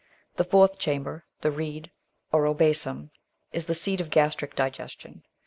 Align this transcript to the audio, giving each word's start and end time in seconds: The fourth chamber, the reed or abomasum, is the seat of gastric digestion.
The 0.37 0.43
fourth 0.43 0.79
chamber, 0.79 1.25
the 1.41 1.51
reed 1.51 1.91
or 2.31 2.45
abomasum, 2.45 3.11
is 3.53 3.65
the 3.65 3.75
seat 3.75 4.01
of 4.01 4.09
gastric 4.09 4.55
digestion. 4.55 5.23